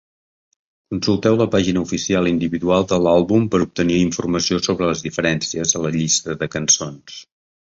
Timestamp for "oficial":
1.87-2.29